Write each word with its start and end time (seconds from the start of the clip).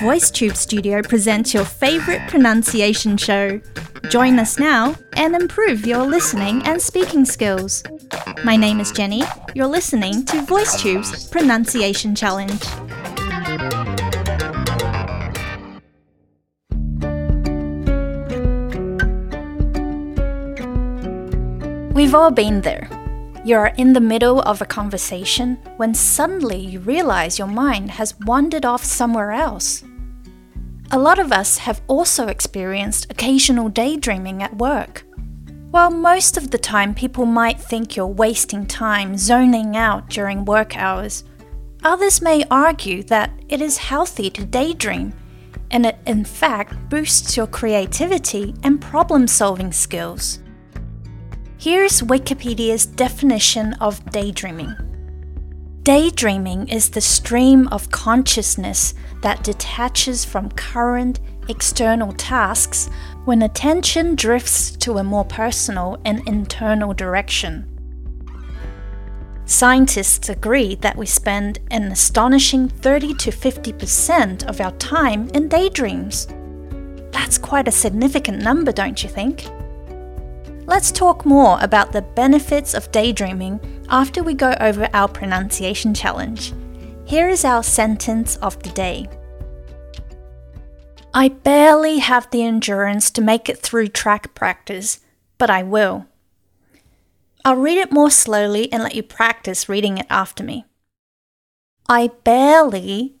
VoiceTube 0.00 0.56
Studio 0.56 1.02
presents 1.02 1.54
your 1.54 1.64
favorite 1.64 2.20
pronunciation 2.28 3.16
show. 3.16 3.60
Join 4.10 4.38
us 4.38 4.58
now 4.58 4.94
and 5.14 5.34
improve 5.34 5.86
your 5.86 6.04
listening 6.04 6.62
and 6.64 6.80
speaking 6.80 7.24
skills. 7.24 7.82
My 8.44 8.56
name 8.56 8.80
is 8.80 8.92
Jenny. 8.92 9.22
You're 9.54 9.66
listening 9.66 10.26
to 10.26 10.42
VoiceTube's 10.42 11.28
Pronunciation 11.28 12.14
Challenge. 12.14 12.60
We've 21.94 22.14
all 22.14 22.30
been 22.30 22.60
there. 22.62 22.99
You're 23.42 23.72
in 23.78 23.94
the 23.94 24.02
middle 24.02 24.40
of 24.42 24.60
a 24.60 24.66
conversation 24.66 25.56
when 25.78 25.94
suddenly 25.94 26.58
you 26.58 26.80
realize 26.80 27.38
your 27.38 27.48
mind 27.48 27.92
has 27.92 28.18
wandered 28.20 28.66
off 28.66 28.84
somewhere 28.84 29.32
else. 29.32 29.82
A 30.90 30.98
lot 30.98 31.18
of 31.18 31.32
us 31.32 31.56
have 31.56 31.80
also 31.86 32.26
experienced 32.26 33.10
occasional 33.10 33.70
daydreaming 33.70 34.42
at 34.42 34.58
work. 34.58 35.06
While 35.70 35.90
most 35.90 36.36
of 36.36 36.50
the 36.50 36.58
time 36.58 36.94
people 36.94 37.24
might 37.24 37.58
think 37.58 37.96
you're 37.96 38.06
wasting 38.06 38.66
time 38.66 39.16
zoning 39.16 39.74
out 39.74 40.10
during 40.10 40.44
work 40.44 40.76
hours, 40.76 41.24
others 41.82 42.20
may 42.20 42.44
argue 42.50 43.02
that 43.04 43.30
it 43.48 43.62
is 43.62 43.78
healthy 43.78 44.28
to 44.30 44.44
daydream 44.44 45.14
and 45.70 45.86
it 45.86 45.96
in 46.06 46.24
fact 46.24 46.90
boosts 46.90 47.38
your 47.38 47.46
creativity 47.46 48.54
and 48.64 48.82
problem 48.82 49.26
solving 49.26 49.72
skills. 49.72 50.40
Here's 51.60 52.00
Wikipedia's 52.00 52.86
definition 52.86 53.74
of 53.82 54.02
daydreaming. 54.10 54.74
Daydreaming 55.82 56.68
is 56.68 56.88
the 56.88 57.02
stream 57.02 57.68
of 57.68 57.90
consciousness 57.90 58.94
that 59.20 59.44
detaches 59.44 60.24
from 60.24 60.48
current 60.52 61.20
external 61.50 62.14
tasks 62.14 62.88
when 63.26 63.42
attention 63.42 64.14
drifts 64.14 64.70
to 64.78 64.96
a 64.96 65.04
more 65.04 65.26
personal 65.26 66.00
and 66.06 66.26
internal 66.26 66.94
direction. 66.94 67.66
Scientists 69.44 70.30
agree 70.30 70.76
that 70.76 70.96
we 70.96 71.04
spend 71.04 71.58
an 71.70 71.92
astonishing 71.92 72.70
30 72.70 73.12
to 73.16 73.30
50% 73.30 74.48
of 74.48 74.62
our 74.62 74.72
time 74.78 75.28
in 75.34 75.46
daydreams. 75.46 76.26
That's 77.12 77.36
quite 77.36 77.68
a 77.68 77.70
significant 77.70 78.38
number, 78.40 78.72
don't 78.72 79.02
you 79.02 79.10
think? 79.10 79.46
Let's 80.70 80.92
talk 80.92 81.26
more 81.26 81.58
about 81.60 81.90
the 81.90 82.02
benefits 82.02 82.74
of 82.74 82.92
daydreaming 82.92 83.58
after 83.88 84.22
we 84.22 84.34
go 84.34 84.54
over 84.60 84.88
our 84.92 85.08
pronunciation 85.08 85.94
challenge. 85.94 86.52
Here 87.04 87.28
is 87.28 87.44
our 87.44 87.64
sentence 87.64 88.36
of 88.36 88.62
the 88.62 88.70
day 88.70 89.08
I 91.12 91.26
barely 91.26 91.98
have 91.98 92.30
the 92.30 92.44
endurance 92.44 93.10
to 93.10 93.20
make 93.20 93.48
it 93.48 93.58
through 93.58 93.88
track 93.88 94.32
practice, 94.36 95.00
but 95.38 95.50
I 95.50 95.64
will. 95.64 96.06
I'll 97.44 97.56
read 97.56 97.78
it 97.78 97.90
more 97.90 98.12
slowly 98.12 98.72
and 98.72 98.80
let 98.84 98.94
you 98.94 99.02
practice 99.02 99.68
reading 99.68 99.98
it 99.98 100.06
after 100.08 100.44
me. 100.44 100.66
I 101.88 102.12
barely 102.22 103.16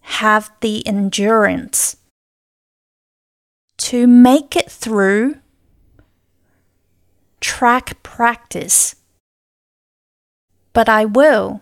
have 0.00 0.50
the 0.62 0.86
endurance 0.86 1.96
to 3.76 4.06
make 4.06 4.56
it 4.56 4.70
through 4.70 5.34
track 7.46 8.02
practice. 8.02 8.96
But 10.72 10.88
I 10.88 11.04
will. 11.04 11.60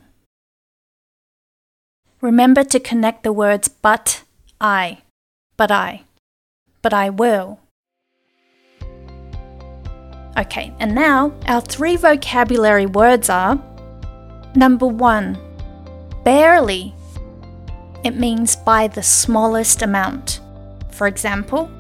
Remember 2.22 2.64
to 2.64 2.80
connect 2.80 3.22
the 3.22 3.34
words 3.34 3.68
but 3.68 4.24
I, 4.58 5.02
but 5.58 5.70
I, 5.70 6.04
but 6.80 6.94
I 6.94 7.10
will. 7.10 7.60
Okay, 10.38 10.72
and 10.81 10.94
now 10.94 11.34
our 11.47 11.60
three 11.60 11.97
vocabulary 11.97 12.86
words 12.86 13.28
are 13.28 13.62
number 14.56 14.86
one, 14.86 15.38
barely. 16.25 16.94
It 18.04 18.16
means 18.16 18.56
by 18.56 18.88
the 18.88 19.03
smallest 19.03 19.82
amount. 19.82 20.41
For 20.92 21.06
example, 21.06 21.70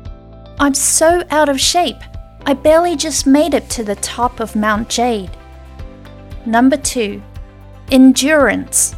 I'm 0.58 0.74
so 0.74 1.24
out 1.30 1.48
of 1.48 1.58
shape 1.58 2.02
I 2.46 2.52
barely 2.52 2.94
just 2.94 3.26
made 3.26 3.54
it 3.54 3.70
to 3.70 3.84
the 3.84 3.96
top 3.96 4.38
of 4.38 4.54
Mount 4.54 4.90
Jade. 4.90 5.30
Number 6.44 6.76
two, 6.76 7.22
endurance. 7.90 8.94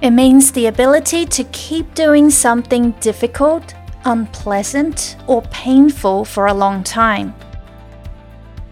It 0.00 0.10
means 0.10 0.52
the 0.52 0.66
ability 0.66 1.26
to 1.26 1.44
keep 1.44 1.94
doing 1.94 2.30
something 2.30 2.92
difficult, 3.00 3.74
unpleasant, 4.04 5.16
or 5.26 5.42
painful 5.42 6.24
for 6.24 6.46
a 6.46 6.54
long 6.54 6.84
time. 6.84 7.34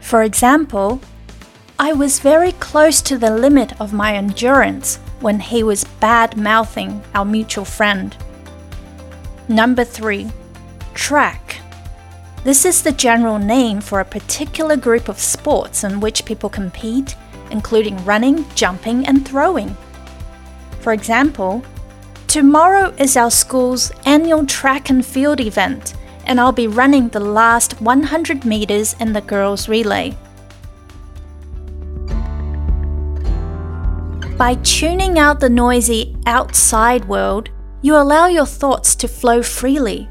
For 0.01 0.23
example, 0.23 1.01
I 1.77 1.93
was 1.93 2.21
very 2.21 2.53
close 2.53 3.03
to 3.03 3.19
the 3.19 3.31
limit 3.31 3.81
of 3.81 3.93
my 3.93 4.15
endurance 4.15 4.97
when 5.21 5.41
he 5.41 5.63
was 5.65 5.85
bad 6.01 6.37
mouthing 6.37 7.03
our 7.15 7.25
mutual 7.25 7.65
friend. 7.65 8.17
Number 9.49 9.83
three, 9.85 10.31
track. 10.95 11.48
This 12.49 12.65
is 12.65 12.83
the 12.83 12.93
general 12.93 13.39
name 13.39 13.83
for 13.83 14.01
a 14.01 14.07
particular 14.07 14.75
group 14.75 15.11
of 15.11 15.19
sports 15.19 15.85
in 15.85 16.01
which 16.01 16.25
people 16.25 16.49
compete, 16.49 17.15
including 17.51 18.03
running, 18.07 18.47
jumping, 18.55 19.07
and 19.07 19.29
throwing. 19.29 19.77
For 20.81 20.95
example, 20.95 21.63
tomorrow 22.27 22.95
is 22.97 23.19
our 23.19 23.31
school's 23.31 23.93
annual 24.07 24.47
track 24.47 24.89
and 24.89 25.05
field 25.05 25.41
event, 25.41 25.93
and 26.25 26.41
I'll 26.41 26.53
be 26.53 26.69
running 26.69 27.11
the 27.11 27.21
last 27.21 27.83
100 27.83 28.47
meters 28.47 28.97
in 28.99 29.13
the 29.13 29.21
girls' 29.21 29.69
relay. 29.69 30.17
By 34.39 34.55
tuning 34.63 35.19
out 35.19 35.41
the 35.41 35.51
noisy 35.51 36.17
outside 36.25 37.05
world, 37.05 37.51
you 37.83 37.95
allow 37.95 38.27
your 38.27 38.47
thoughts 38.47 38.95
to 38.95 39.07
flow 39.07 39.43
freely. 39.43 40.09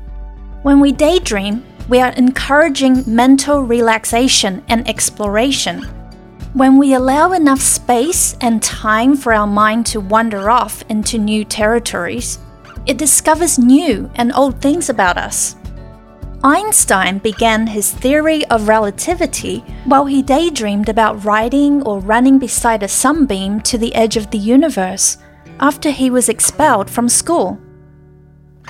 When 0.61 0.79
we 0.79 0.91
daydream, 0.91 1.63
we 1.89 2.01
are 2.01 2.11
encouraging 2.11 3.03
mental 3.07 3.63
relaxation 3.63 4.63
and 4.67 4.87
exploration. 4.87 5.83
When 6.53 6.77
we 6.77 6.93
allow 6.93 7.31
enough 7.31 7.61
space 7.61 8.35
and 8.41 8.61
time 8.61 9.15
for 9.15 9.33
our 9.33 9.47
mind 9.47 9.85
to 9.87 10.01
wander 10.01 10.49
off 10.49 10.83
into 10.89 11.17
new 11.17 11.45
territories, 11.45 12.39
it 12.85 12.97
discovers 12.97 13.57
new 13.57 14.09
and 14.15 14.33
old 14.33 14.61
things 14.61 14.89
about 14.89 15.17
us. 15.17 15.55
Einstein 16.43 17.19
began 17.19 17.67
his 17.67 17.91
theory 17.91 18.45
of 18.45 18.67
relativity 18.67 19.59
while 19.85 20.05
he 20.05 20.21
daydreamed 20.21 20.89
about 20.89 21.23
riding 21.23 21.81
or 21.83 21.99
running 21.99 22.37
beside 22.37 22.83
a 22.83 22.87
sunbeam 22.87 23.59
to 23.61 23.77
the 23.77 23.95
edge 23.95 24.17
of 24.17 24.29
the 24.31 24.37
universe 24.37 25.17
after 25.59 25.89
he 25.89 26.09
was 26.09 26.29
expelled 26.29 26.89
from 26.89 27.09
school 27.09 27.59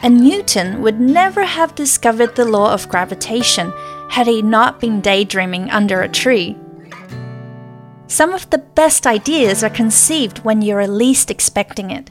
and 0.03 0.19
Newton 0.19 0.81
would 0.81 0.99
never 0.99 1.43
have 1.43 1.75
discovered 1.75 2.35
the 2.35 2.45
law 2.45 2.73
of 2.73 2.89
gravitation 2.89 3.73
had 4.09 4.27
he 4.27 4.41
not 4.41 4.79
been 4.79 5.01
daydreaming 5.01 5.69
under 5.69 6.01
a 6.01 6.09
tree. 6.09 6.55
Some 8.07 8.33
of 8.33 8.49
the 8.49 8.59
best 8.59 9.05
ideas 9.05 9.63
are 9.63 9.69
conceived 9.69 10.39
when 10.39 10.61
you're 10.61 10.87
least 10.87 11.29
expecting 11.29 11.91
it. 11.91 12.09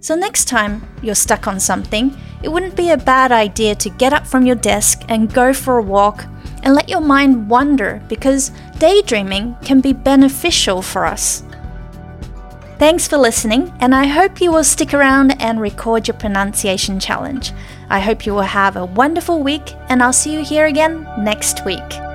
So, 0.00 0.14
next 0.14 0.44
time 0.44 0.86
you're 1.02 1.16
stuck 1.16 1.48
on 1.48 1.58
something, 1.58 2.16
it 2.42 2.48
wouldn't 2.48 2.76
be 2.76 2.90
a 2.90 2.96
bad 2.96 3.32
idea 3.32 3.74
to 3.74 3.90
get 3.90 4.12
up 4.12 4.24
from 4.26 4.46
your 4.46 4.56
desk 4.56 5.02
and 5.08 5.32
go 5.32 5.52
for 5.52 5.78
a 5.78 5.82
walk 5.82 6.24
and 6.62 6.74
let 6.74 6.88
your 6.88 7.00
mind 7.00 7.50
wander 7.50 8.02
because 8.08 8.52
daydreaming 8.78 9.56
can 9.64 9.80
be 9.80 9.92
beneficial 9.92 10.80
for 10.80 11.04
us. 11.04 11.42
Thanks 12.78 13.08
for 13.08 13.16
listening, 13.16 13.72
and 13.80 13.94
I 13.94 14.04
hope 14.04 14.38
you 14.38 14.52
will 14.52 14.62
stick 14.62 14.92
around 14.92 15.40
and 15.40 15.58
record 15.58 16.06
your 16.06 16.16
pronunciation 16.18 17.00
challenge. 17.00 17.52
I 17.88 18.00
hope 18.00 18.26
you 18.26 18.34
will 18.34 18.42
have 18.42 18.76
a 18.76 18.84
wonderful 18.84 19.42
week, 19.42 19.74
and 19.88 20.02
I'll 20.02 20.12
see 20.12 20.34
you 20.34 20.44
here 20.44 20.66
again 20.66 21.08
next 21.18 21.64
week. 21.64 22.05